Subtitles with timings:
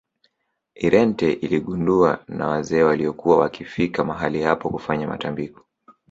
[0.75, 5.65] irente iligunduwa na wazee waliokuwa wakifika mahali hapo kufanya matambiko